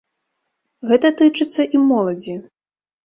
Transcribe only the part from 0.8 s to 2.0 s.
Гэта тычыцца і